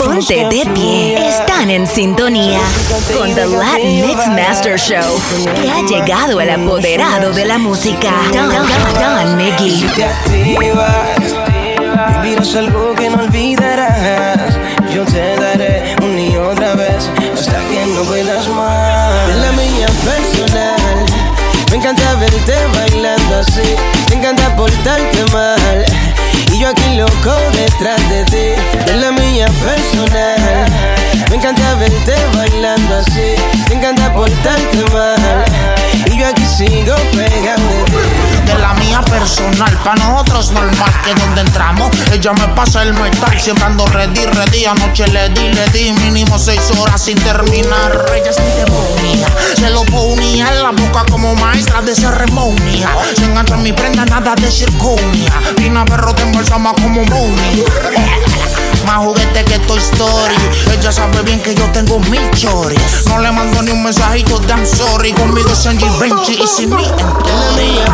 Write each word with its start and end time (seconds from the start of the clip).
Ponte 0.00 0.46
de 0.46 0.64
pie. 0.72 1.28
Están 1.28 1.70
en 1.70 1.86
sintonía 1.86 2.58
con 3.14 3.34
The 3.34 3.44
Latin 3.44 4.00
Mix 4.00 4.26
Master 4.28 4.78
Show. 4.78 5.20
Y 5.62 5.68
ha 5.68 5.82
llegado 5.86 6.40
el 6.40 6.48
apoderado 6.48 7.34
de 7.34 7.44
la 7.44 7.58
música, 7.58 8.10
Don, 8.32 8.48
Don, 8.48 8.66
Don 8.66 9.36
Miggy. 9.36 9.84
Vivirás 12.22 12.54
algo 12.54 12.94
que 12.94 13.10
no 13.10 13.24
olvidarás. 13.24 14.56
Yo 14.90 15.04
te 15.04 15.36
daré 15.36 15.94
una 16.02 16.20
y 16.20 16.34
otra 16.34 16.74
vez 16.76 17.10
hasta 17.34 17.58
que 17.68 17.84
no 17.84 18.02
puedas 18.04 18.48
más. 18.48 19.28
Es 19.28 19.36
la 19.36 19.52
mía 19.52 19.86
personal. 20.02 21.06
Me 21.70 21.76
encanta 21.76 22.14
verte 22.14 22.54
bailando 22.74 23.36
así. 23.36 23.76
Me 24.08 24.16
encanta 24.16 24.56
portarte 24.56 25.24
mal. 25.30 25.84
Yo 26.60 26.68
aquí 26.68 26.94
loco 26.94 27.34
detrás 27.54 28.06
de 28.10 28.22
ti. 28.26 28.60
Es 28.84 28.96
la 28.96 29.10
mía 29.12 29.46
personal. 29.64 30.66
Me 31.30 31.36
encanta 31.36 31.74
verte 31.76 32.14
bailando 32.34 32.96
así. 32.96 33.34
Me 33.70 33.76
encanta 33.76 34.12
portarte 34.12 34.84
mal. 34.92 35.42
Y 36.04 36.18
yo 36.18 36.26
aquí 36.26 36.44
sigo 36.44 36.94
pegando 37.16 37.66
de 37.66 37.69
mía 38.74 39.00
personal. 39.02 39.76
Pa' 39.84 39.94
nosotros 39.96 40.52
normal 40.52 40.92
que 41.04 41.14
donde 41.14 41.42
entramos, 41.42 41.90
ella 42.12 42.32
me 42.32 42.48
pasa 42.48 42.82
el 42.82 42.94
metal. 42.94 43.40
Siempre 43.40 43.64
ando 43.64 43.86
ready, 43.86 44.26
ready. 44.26 44.64
Anoche 44.64 45.06
le 45.08 45.28
di, 45.30 45.48
le 45.52 45.66
di 45.68 45.92
mínimo 45.92 46.38
seis 46.38 46.70
horas 46.78 47.02
sin 47.02 47.18
terminar. 47.22 48.06
Ella 48.14 48.30
es 48.30 48.38
mi 48.40 48.50
demonia. 48.50 49.28
Se 49.56 49.70
lo 49.70 49.84
ponía 49.84 50.48
en 50.52 50.62
la 50.62 50.70
boca 50.70 51.04
como 51.10 51.34
maestra 51.34 51.82
de 51.82 51.94
ceremonia. 51.94 52.90
Se 53.16 53.24
engancha 53.24 53.54
en 53.54 53.62
mi 53.62 53.72
prenda, 53.72 54.04
nada 54.04 54.34
de 54.34 54.50
circonia. 54.50 55.32
Vina 55.56 55.84
perro 55.84 56.14
te 56.14 56.22
embalsama 56.22 56.72
como 56.74 57.04
momia. 57.04 57.64
Más 58.86 58.98
juguete 59.04 59.44
que 59.44 59.58
Toy 59.60 59.78
Story. 59.78 60.34
Ella 60.72 60.92
sabe 60.92 61.22
bien 61.22 61.40
que 61.40 61.54
yo 61.54 61.64
tengo 61.72 61.98
mil 62.00 62.30
choris. 62.32 63.06
No 63.06 63.18
le 63.18 63.30
mando 63.30 63.62
ni 63.62 63.70
un 63.70 63.82
mensajito 63.82 64.38
de 64.38 64.52
I'm 64.52 64.66
sorry. 64.66 65.12
Conmigo 65.12 65.50
es 65.52 65.66
Angie 65.66 65.88
Benji 65.98 66.42
y 66.42 66.46
sin 66.46 66.74
mí 66.74 66.84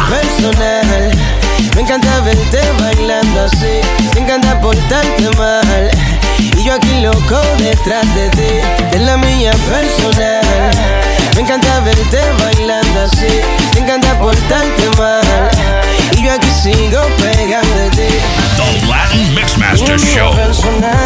personal. 0.09 1.11
Me 1.75 1.83
encanta 1.83 2.21
verte 2.21 2.61
bailando 2.81 3.43
así. 3.45 3.81
Me 4.15 4.21
encanta 4.21 4.61
portarte 4.61 5.29
mal. 5.37 5.91
Y 6.39 6.65
yo 6.65 6.75
aquí 6.75 7.01
loco 7.01 7.41
detrás 7.59 8.07
de 8.15 8.31
ti. 8.31 8.61
Es 8.93 9.01
la 9.01 9.17
mía 9.17 9.53
personal. 9.71 10.71
Me 11.35 11.43
encanta 11.43 11.81
verte 11.81 12.21
bailando 12.43 13.03
así. 13.03 13.41
Me 13.75 13.81
encanta 13.81 14.19
portarte 14.19 14.89
mal. 14.99 15.51
Y 16.13 16.25
yo 16.25 16.33
aquí 16.33 16.51
sigo 16.63 17.01
de. 17.19 17.37
The 17.97 18.46
Latin 18.89 19.35
Mixmaster 19.35 19.99
Show. 19.99 21.06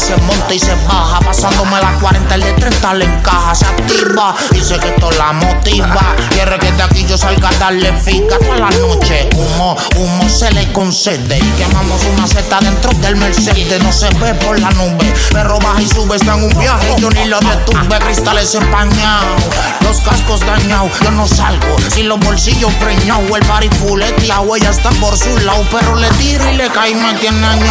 Se 0.00 0.16
monta 0.18 0.54
y 0.54 0.58
se 0.58 0.74
baja. 0.86 1.20
Pasándome 1.20 1.80
las 1.80 2.00
40, 2.00 2.34
el 2.34 2.42
de 2.42 2.52
30 2.54 2.94
le 2.94 3.04
encaja, 3.04 3.54
se 3.54 3.66
activa. 3.66 4.34
Dice 4.50 4.78
que 4.78 4.88
esto 4.88 5.10
la 5.12 5.32
motiva. 5.32 6.14
Quiere 6.30 6.58
que 6.58 6.72
de 6.72 6.82
aquí 6.82 7.04
yo 7.06 7.16
salga 7.16 7.48
a 7.48 7.52
darle 7.54 7.92
fica 7.94 8.38
toda 8.38 8.56
la 8.56 8.70
noche. 8.70 9.28
Humo, 9.34 9.76
humo 9.96 10.28
se 10.28 10.50
le 10.52 10.70
concede. 10.72 11.38
Y 11.38 11.50
quemamos 11.52 12.02
una 12.12 12.26
seta 12.26 12.60
dentro 12.60 12.90
del 13.00 13.16
Mercedes. 13.16 13.82
No 13.82 13.92
se 13.92 14.08
ve 14.14 14.34
por 14.34 14.58
la 14.58 14.70
nube, 14.70 15.12
pero 15.32 15.58
baja 15.58 15.80
y 15.80 15.88
sube. 15.88 16.16
Está 16.16 16.34
en 16.34 16.44
un 16.44 16.58
viaje, 16.58 16.94
yo 16.98 17.10
ni 17.10 17.24
lo 17.26 17.40
detuve. 17.40 17.98
Cristales 17.98 18.54
empañados, 18.54 19.42
los 19.80 20.00
cascos 20.00 20.40
dañados. 20.40 20.90
Yo 21.02 21.10
no 21.10 21.26
salgo, 21.26 21.76
sin 21.88 22.08
los 22.08 22.18
bolsillos 22.20 22.72
preñados. 22.74 23.24
El 23.34 23.46
body 23.46 23.68
fuleteado, 23.68 24.56
ella 24.56 24.70
está 24.70 24.90
por 24.90 25.16
su 25.16 25.36
lado. 25.38 25.64
Pero 25.70 25.96
le 25.96 26.08
tiro 26.10 26.48
y 26.50 26.56
le 26.56 26.68
cae, 26.70 26.94
me 26.94 27.14
tiene 27.14 27.46
año 27.46 27.64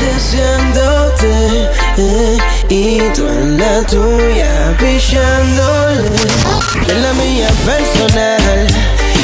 Deseándote 0.00 1.70
eh, 1.96 2.38
y 2.68 2.98
tú 3.14 3.26
en 3.26 3.58
la 3.58 3.82
tuya 3.86 4.76
pichándole 4.78 6.10
en 6.88 7.02
la 7.02 7.12
mía 7.14 7.48
personal 7.64 8.66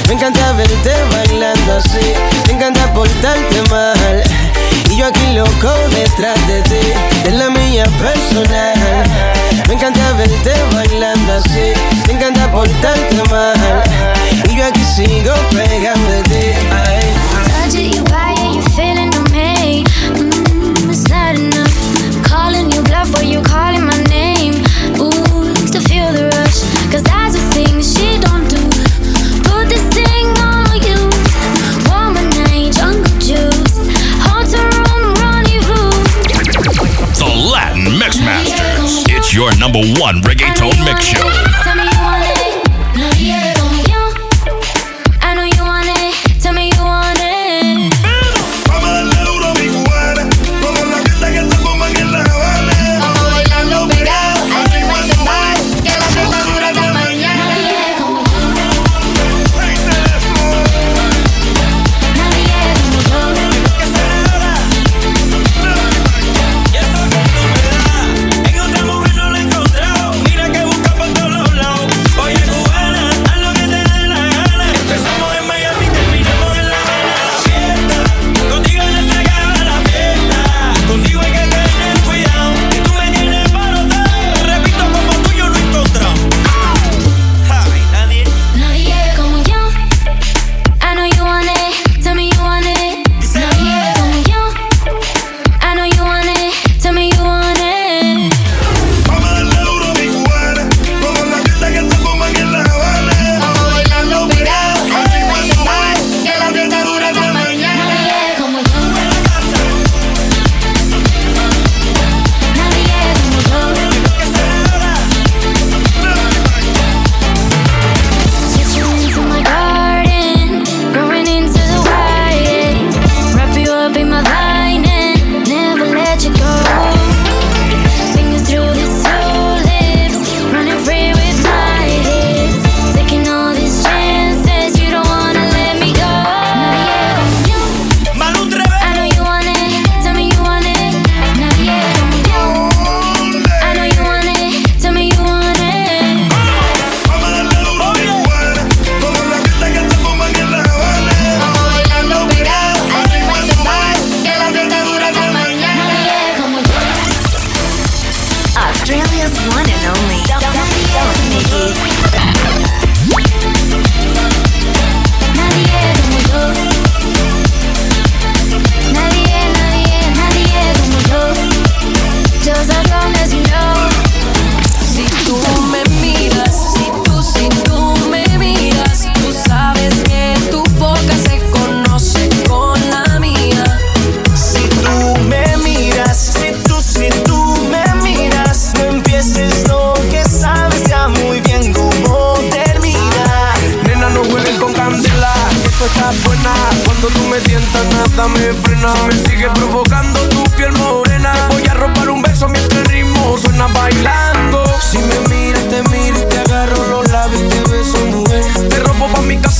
me 0.09 0.15
encanta 0.15 0.53
verte 0.53 0.93
bailando 1.13 1.75
así 1.77 2.15
me 2.47 2.55
encanta 2.55 2.91
portarte 2.95 3.63
mal. 3.71 4.23
Y 4.91 4.97
yo 4.97 5.07
aquí 5.07 5.35
loco 5.35 5.71
detrás 5.91 6.39
de 6.49 6.63
ti 6.63 6.81
en 7.27 7.39
la 7.39 7.51
mía 7.51 7.85
personal. 8.01 9.05
Me 9.69 9.75
encanta 9.75 10.13
verte 10.15 10.55
bailando 10.73 11.35
así 11.35 11.75
me 12.07 12.15
encanta 12.15 12.51
portarte 12.51 13.23
mal. 13.31 13.83
Y 14.49 14.57
yo 14.57 14.65
aquí 14.65 14.83
sigo 14.83 15.35
pegando 15.51 16.23
number 39.73 40.01
one 40.01 40.23
reggaeton 40.23 40.85
mix 40.85 41.05
show. 41.05 41.48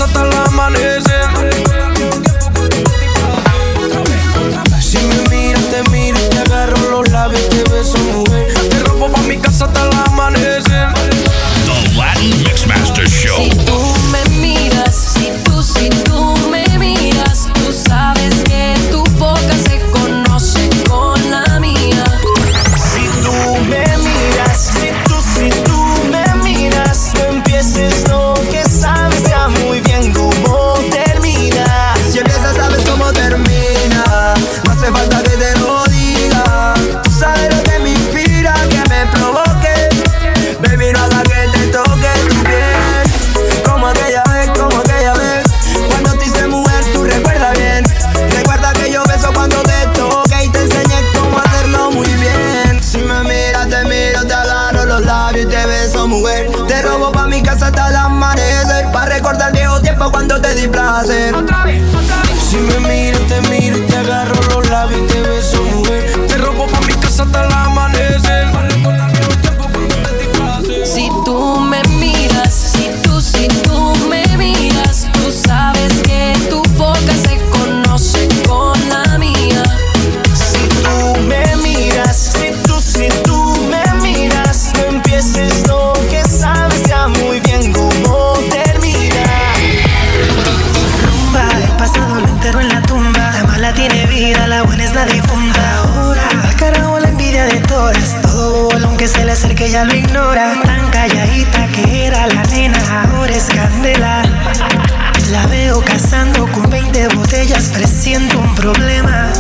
hasta 0.09 0.23
el 0.23 0.33
amanecer 0.33 1.18
ella 99.69 99.85
lo 99.85 99.95
ignora. 99.95 100.55
Tan 100.63 100.91
calladita 100.91 101.67
que 101.69 102.07
era 102.07 102.27
la 102.27 102.43
nena, 102.45 102.79
ahora 103.03 103.33
es 103.33 103.45
candela. 103.45 104.23
La 105.31 105.47
veo 105.47 105.83
cazando 105.83 106.47
con 106.53 106.71
20 106.71 107.09
botellas, 107.09 107.71
presiento 107.75 108.39
un 108.39 108.55
problema. 108.55 109.31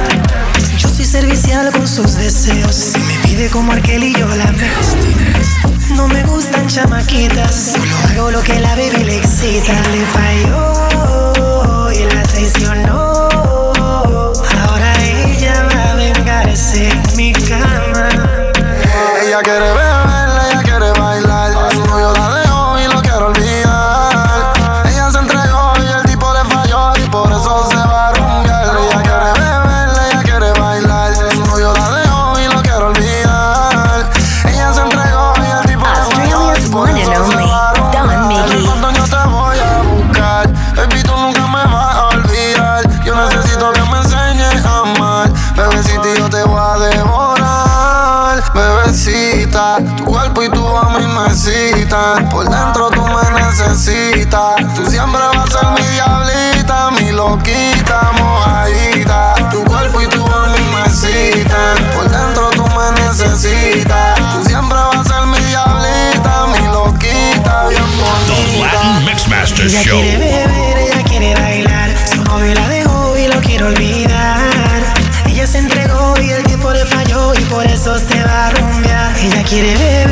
Yo 0.76 0.88
soy 0.88 1.04
servicial 1.04 1.70
con 1.72 1.88
sus 1.88 2.16
deseos. 2.16 2.74
Si 2.74 2.98
me 2.98 3.14
pide 3.24 3.48
como 3.48 3.72
Arkel 3.72 4.04
y 4.04 4.14
yo 4.14 4.28
la 4.28 4.50
veo. 4.52 5.96
No 5.96 6.06
me 6.08 6.22
gustan 6.24 6.66
chamaquitas, 6.66 7.72
solo 7.72 7.96
hago 8.08 8.30
lo 8.30 8.42
que 8.42 8.60
la 8.60 8.74
baby 8.76 9.04
le 9.04 9.16
excita. 9.16 9.72
Le 9.90 10.04
falló. 10.12 11.27
Mixmaster 69.18 69.66
ella 69.66 69.82
Show. 69.82 70.00
Quiere 70.00 70.18
beber, 70.18 70.78
ella 70.78 71.02
quiere 71.02 71.34
bailar. 71.34 71.90
Su 72.08 72.22
novio 72.22 72.54
la 72.54 72.68
dejó 72.68 73.18
y 73.18 73.26
lo 73.26 73.40
quiere 73.40 73.64
olvidar. 73.64 74.94
Ella 75.26 75.44
se 75.44 75.58
entregó 75.58 76.14
y 76.22 76.30
el 76.30 76.44
tiempo 76.44 76.72
le 76.72 76.86
falló 76.86 77.34
y 77.34 77.42
por 77.46 77.66
eso 77.66 77.98
se 77.98 78.22
va 78.22 78.46
a 78.46 78.50
rumbear. 78.50 79.16
Ella 79.18 79.42
quiere 79.42 79.76
beber 79.76 80.07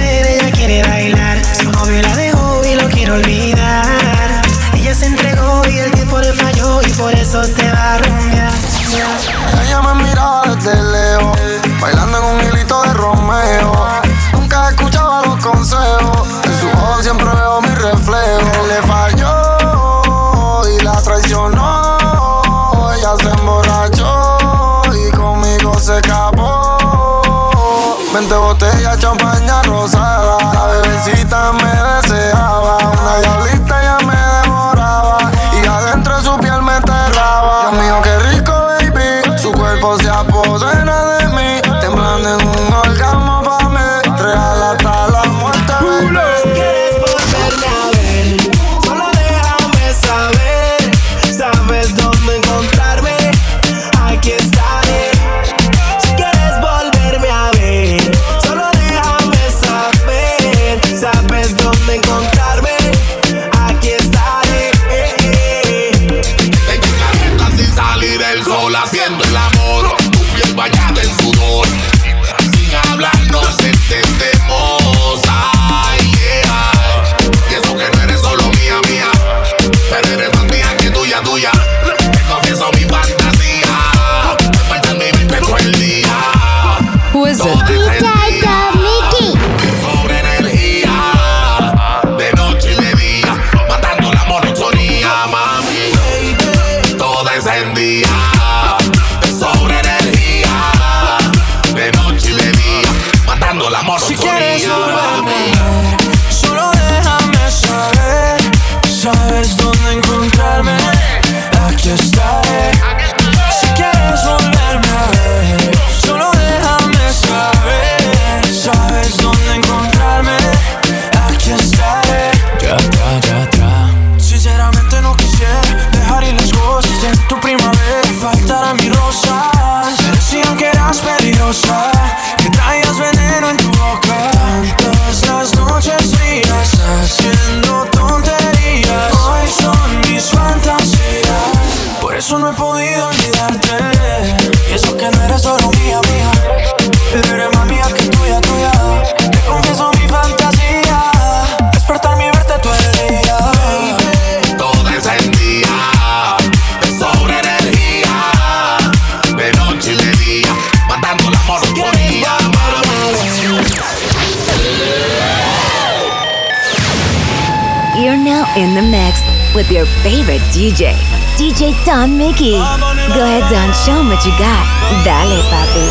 You're 168.16 168.24
now 168.24 168.48
in 168.56 168.74
the 168.74 168.80
mix 168.80 169.20
with 169.54 169.70
your 169.70 169.84
favorite 170.00 170.40
DJ, 170.48 170.94
DJ 171.36 171.74
Don 171.84 172.16
Mickey. 172.16 172.52
Go 172.52 173.20
ahead, 173.20 173.44
Don, 173.52 173.68
show 173.84 174.00
what 174.08 174.24
you 174.24 174.32
got. 174.38 174.64
Dale, 175.04 175.42
papi. 175.52 175.84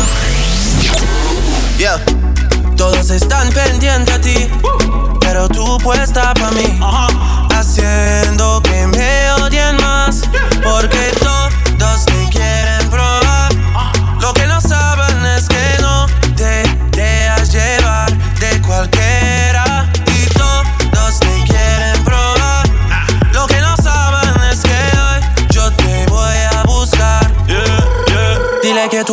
Yeah. 1.78 2.04
Todos 2.76 3.10
están 3.10 3.48
pendientes 3.50 4.12
a 4.12 4.20
ti, 4.20 4.48
pero 5.20 5.48
tú 5.48 5.78
puesta 5.78 6.34
para 6.34 6.50
mí, 6.50 6.76
haciendo 7.54 8.60
que 8.62 8.88
me 8.88 9.30
odien 9.40 9.76
más, 9.76 10.22
porque 10.64 11.12
todo 11.20 11.35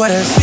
What 0.03 0.12
is? 0.12 0.42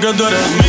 благодарен 0.00 0.59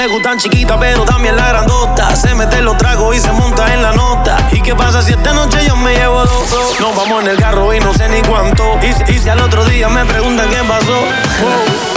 Me 0.00 0.06
gustan 0.06 0.38
chiquitas, 0.38 0.78
pero 0.80 1.04
también 1.04 1.36
la 1.36 1.48
grandota. 1.48 2.16
Se 2.16 2.34
mete 2.34 2.62
los 2.62 2.74
tragos 2.78 3.14
y 3.14 3.20
se 3.20 3.30
monta 3.32 3.70
en 3.74 3.82
la 3.82 3.92
nota. 3.92 4.38
¿Y 4.50 4.62
qué 4.62 4.74
pasa 4.74 5.02
si 5.02 5.12
esta 5.12 5.34
noche 5.34 5.58
yo 5.66 5.76
me 5.76 5.94
llevo 5.94 6.24
dos? 6.24 6.80
Nos 6.80 6.96
vamos 6.96 7.20
en 7.22 7.28
el 7.28 7.36
carro 7.36 7.74
y 7.74 7.80
no 7.80 7.92
sé 7.92 8.08
ni 8.08 8.22
cuánto. 8.22 8.64
Y, 8.82 9.18
si- 9.18 9.28
al 9.28 9.40
otro 9.42 9.62
día 9.66 9.90
me 9.90 10.06
preguntan 10.06 10.48
qué 10.48 10.56
pasó. 10.66 10.92
Wow. 11.42 11.89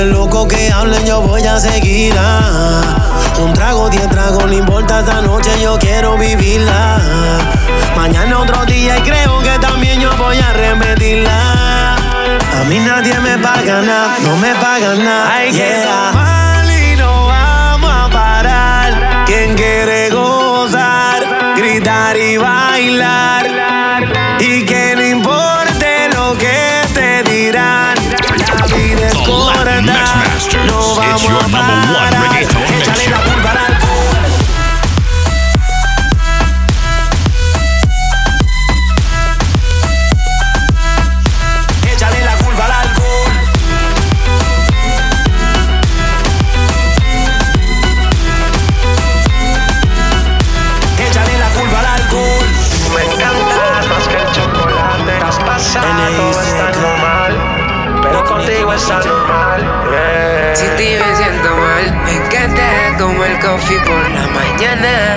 Del 0.00 0.12
loco 0.12 0.48
que 0.48 0.72
hablen, 0.72 1.04
yo 1.04 1.20
voy 1.20 1.42
a 1.42 1.60
seguir. 1.60 2.14
ah. 2.18 2.80
Un 3.38 3.52
trago, 3.52 3.90
diez 3.90 4.08
tragos, 4.08 4.46
no 4.46 4.52
importa 4.52 5.00
esta 5.00 5.20
noche, 5.20 5.50
yo 5.60 5.78
quiero 5.78 6.16
vivirla. 6.16 6.98
Mañana 7.96 8.38
otro 8.38 8.64
día 8.64 8.96
y 8.96 9.02
creo 9.02 9.40
que 9.40 9.58
también 9.58 10.00
yo 10.00 10.10
voy 10.16 10.38
a 10.38 10.52
repetirla. 10.54 11.96
A 11.96 12.64
mí 12.66 12.78
nadie 12.78 13.18
me 13.20 13.36
paga 13.38 13.82
nada, 13.82 14.16
no 14.22 14.36
me 14.36 14.54
pagan 14.54 15.04
nada. 15.04 15.34
Hay 15.34 15.52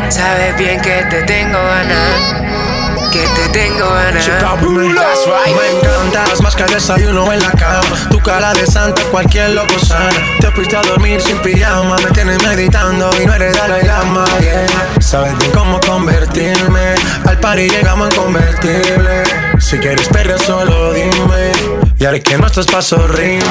Sabes 0.09 0.57
bien 0.57 0.81
que 0.81 1.03
te 1.11 1.21
tengo 1.23 1.59
ganas, 1.59 3.11
que 3.11 3.19
te 3.19 3.49
tengo 3.49 3.87
ganas. 3.87 4.25
That's 4.25 5.25
right. 5.27 5.55
Me 5.55 5.77
encantas 5.77 6.41
más 6.41 6.55
que 6.55 6.63
el 6.63 6.71
desayuno 6.71 7.31
en 7.31 7.39
la 7.39 7.51
cama. 7.51 8.09
Tu 8.09 8.19
cara 8.19 8.51
de 8.53 8.65
santa, 8.65 9.03
cualquier 9.11 9.51
loco 9.51 9.77
sana. 9.77 10.09
Te 10.39 10.49
fuiste 10.53 10.75
a 10.75 10.81
dormir 10.81 11.21
sin 11.21 11.37
pijama. 11.37 11.97
Me 11.97 12.09
tienes 12.09 12.41
meditando 12.43 13.11
y 13.21 13.27
no 13.27 13.33
eres 13.35 13.55
Dalai 13.55 13.85
Lama. 13.85 14.25
Yeah. 14.39 14.65
Sabes 14.99 15.37
bien 15.37 15.51
cómo 15.51 15.79
convertirme. 15.81 16.95
Al 17.27 17.39
party 17.39 17.69
llegamos 17.69 18.09
en 18.09 18.21
convertible. 18.23 19.23
Si 19.59 19.77
quieres 19.77 20.07
perder, 20.09 20.39
solo 20.39 20.93
dime. 20.93 21.51
Y 21.99 22.05
ahora 22.05 22.19
que 22.19 22.39
nuestros 22.39 22.65
pasos 22.65 23.07
rimen. 23.11 23.43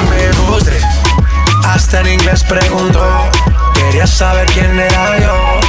Usted, 0.49 0.81
hasta 1.65 2.01
en 2.01 2.07
inglés 2.07 2.43
preguntó. 2.43 3.01
Quería 3.73 4.07
saber 4.07 4.45
quién 4.47 4.79
era 4.79 5.19
yo. 5.19 5.59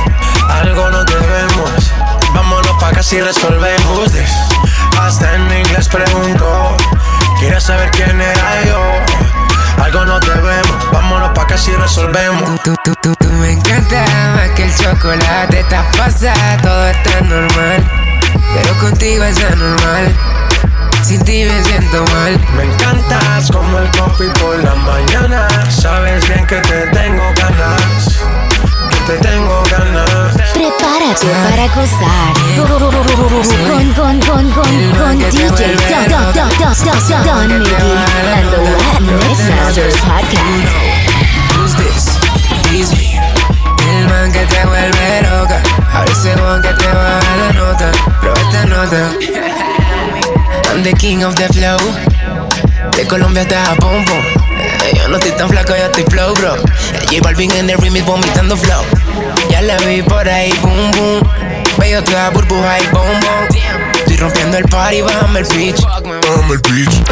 Algo 0.49 0.91
nos 0.91 1.07
debemos. 1.07 1.93
Vámonos 2.35 2.73
pa' 2.81 2.93
casi 2.93 3.21
resolvemos. 3.21 4.11
Hasta 5.01 5.35
en 5.35 5.59
inglés 5.59 5.89
preguntó. 5.89 6.77
Quería 7.41 7.61
saber 7.61 7.91
quién 7.91 8.21
era 8.21 8.65
yo. 8.65 9.83
Algo 9.83 10.05
nos 10.05 10.21
debemos. 10.21 10.91
Vámonos 10.93 11.31
pa' 11.31 11.47
casi 11.47 11.73
resolvemos. 11.73 12.61
Tú, 12.63 12.75
tú, 12.85 12.95
tú, 13.03 13.15
tú 13.17 13.33
me 13.33 13.53
encanta 13.53 14.05
más 14.35 14.51
que 14.51 14.65
el 14.65 14.75
chocolate. 14.75 15.61
Estás 15.61 15.97
pasada, 15.97 16.57
todo 16.63 16.87
está 16.89 17.21
normal. 17.23 17.85
Pero 18.55 18.79
contigo 18.79 19.25
es 19.25 19.43
anormal. 19.45 20.15
Sin 21.05 21.23
ti 21.23 21.45
me 21.45 21.63
siento 21.65 22.03
mal. 22.15 22.41
Me 22.57 22.65
encantas 22.65 23.51
como 23.51 23.79
el 23.79 23.91
coffee 23.91 24.31
por 24.41 24.57
la 24.65 24.75
mañana. 24.75 25.47
Sabes 25.69 26.27
bien 26.27 26.47
que 26.47 26.57
te 26.63 26.87
tengo 26.93 27.23
ganas. 27.37 28.25
Que 28.91 29.13
te 29.13 29.19
tengo 29.19 29.63
ganas. 29.71 30.35
Prepárate 30.55 31.27
para 31.27 31.67
gozar 31.75 32.33
con, 32.57 33.93
con, 33.93 34.21
con, 34.21 34.51
con, 34.53 34.93
con 34.93 35.19
DJ 35.19 35.49
Don, 35.49 35.59
Don, 35.93 36.33
Don, 36.33 36.49
Don, 36.59 36.75
Don, 36.81 37.27
Don 37.27 37.59
Miggy 37.59 37.93
and 38.33 38.49
the 38.51 38.61
Latin 38.63 39.07
Mix 39.19 39.39
Masters 39.51 39.97
Podcast. 39.97 40.73
Who's 41.53 41.75
this? 41.75 42.17
It's 42.73 42.93
me. 42.97 43.21
El 43.91 44.09
man 44.09 44.33
que 44.33 44.47
te 44.47 44.65
vuelve 44.65 45.21
loca. 45.21 45.61
A 45.93 46.05
que 46.63 46.73
te 46.73 46.89
baja 46.89 47.37
la 47.37 47.53
nota. 47.53 47.93
Pero 48.23 48.35
esta 48.35 48.65
nota. 48.65 49.74
I'm 50.75 50.83
the 50.83 50.93
king 50.99 51.23
of 51.23 51.37
the 51.37 51.47
flow. 51.55 51.79
De 52.97 53.07
Colombia 53.07 53.43
hasta 53.43 53.65
Japón, 53.67 54.05
pum. 54.05 54.19
Eh, 54.59 54.93
Yo 54.97 55.09
no 55.09 55.19
estoy 55.19 55.31
tan 55.33 55.49
flaco, 55.49 55.73
yo 55.77 55.85
estoy 55.85 56.03
flow, 56.05 56.35
bro. 56.35 56.57
Eh, 56.57 57.07
J 57.09 57.21
Balvin 57.23 57.53
en 57.53 57.71
el 57.71 57.79
remix 57.79 58.05
vomitando 58.05 58.57
flow. 58.57 58.83
Ya 59.51 59.63
la 59.63 59.77
vi 59.79 60.03
por 60.03 60.29
ahí, 60.29 60.53
boom, 60.63 60.91
boom. 60.91 61.23
Veo 61.79 62.03
toda 62.03 62.31
burbuja 62.31 62.81
y 62.81 62.87
boom, 62.89 63.21
boom. 63.21 63.93
Estoy 63.95 64.17
rompiendo 64.17 64.59
el 64.59 64.65
party, 64.65 65.03
bájame 65.03 65.41
el 65.41 65.47
pitch. 65.47 65.81
Bájame 65.81 66.55
el 66.55 66.59
beach. 66.59 67.05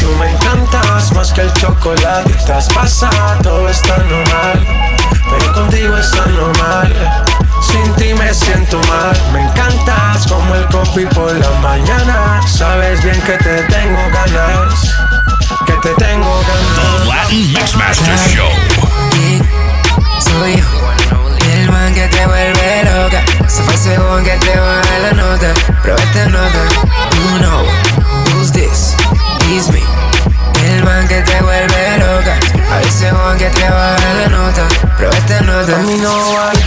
Tú 0.00 0.08
me 0.18 0.30
encantas 0.30 1.12
más 1.12 1.32
que 1.34 1.42
el 1.42 1.52
chocolate. 1.52 2.30
Estás 2.30 2.68
pasada, 2.72 3.38
todo 3.42 3.68
está 3.68 3.98
normal. 3.98 4.66
Pero 5.28 5.52
contigo 5.52 5.98
es 5.98 6.12
anormal. 6.14 7.33
Sin 7.66 7.92
ti 7.94 8.14
me 8.14 8.32
siento 8.32 8.78
mal. 8.88 9.16
Me 9.32 9.40
encantas 9.42 10.26
como 10.26 10.54
el 10.54 10.66
coffee 10.66 11.06
por 11.06 11.32
la 11.32 11.50
mañana. 11.60 12.40
Sabes 12.46 13.02
bien 13.02 13.20
que 13.22 13.32
te 13.32 13.62
tengo 13.64 14.00
ganas. 14.12 14.94
Que 15.66 15.72
te 15.74 15.94
tengo 15.94 16.40
ganas. 16.48 17.00
The 17.00 17.04
Latin 17.08 17.52
Mix 17.52 17.76
Masters 17.76 18.26
Show. 18.34 18.50
¿Quién 19.10 19.42
soy 20.20 20.56
yo? 20.56 20.84
El 21.52 21.70
man 21.70 21.94
que 21.94 22.08
te 22.08 22.26
vuelve 22.26 22.84
loca. 22.84 23.22
Se 23.48 23.62
fue 23.62 23.76
según 23.76 24.24
que 24.24 24.36
te 24.38 24.58
baja 24.58 24.98
la 25.02 25.12
nota. 25.12 25.52
Pero 25.82 25.96
esta 25.96 26.26
nota, 26.26 26.62
you 27.14 27.38
know, 27.38 27.64
who's 28.32 28.52
this? 28.52 28.94
It's 29.50 29.70
me. 29.70 29.82
El 30.66 30.82
man 30.84 31.06
que 31.06 31.20
te 31.22 31.40
vuelve 31.42 31.98
loca. 31.98 32.38
A 32.72 32.78
veces 32.78 33.12
Juan 33.12 33.38
que 33.38 33.50
te 33.50 33.68
baja 33.68 34.14
la 34.14 34.28
nota. 34.28 34.62
Pero 34.96 35.10
esta 35.10 35.40
nota, 35.42 35.76
A 35.76 35.82
mí 35.82 35.96
no 36.00 36.10
hay 36.40 36.63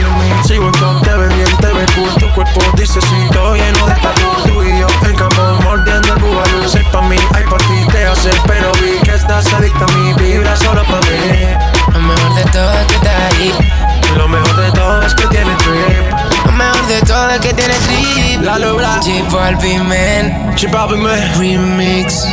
Lebra. 19.48 19.56
J 19.56 19.56
Balvin, 19.56 19.88
man. 19.88 20.58
Chip 20.58 20.72
Balvin, 20.72 21.02
man. 21.04 21.18
Remix. 21.40 22.26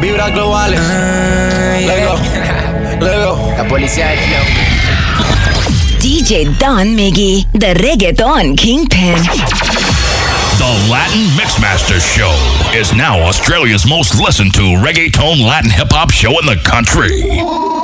Vibra 0.00 0.30
globales. 0.30 0.78
Let's 0.78 0.90
uh, 0.90 1.80
yeah. 1.80 2.98
go. 2.98 3.04
Let's 3.04 3.24
go. 3.24 3.62
La 3.62 3.68
policía 3.68 4.06
del 4.08 4.18
flow. 4.18 4.44
DJ 5.98 6.56
Don 6.58 6.96
Miggy, 6.96 7.46
the 7.52 7.74
reggaeton 7.74 8.56
kingpin. 8.56 9.18
The 10.58 10.88
Latin 10.90 11.26
Mixmaster 11.36 12.00
Show 12.00 12.32
is 12.78 12.92
now 12.92 13.20
Australia's 13.20 13.86
most 13.86 14.20
listened 14.20 14.54
to 14.54 14.62
reggaeton 14.82 15.44
Latin 15.44 15.70
hip 15.70 15.88
hop 15.90 16.10
show 16.10 16.38
in 16.38 16.46
the 16.46 16.56
country. 16.64 17.81